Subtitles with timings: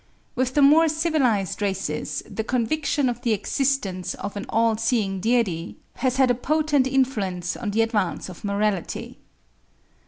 [0.33, 5.77] With the more civilised races, the conviction of the existence of an all seeing Deity
[5.97, 9.19] has had a potent influence on the advance of morality.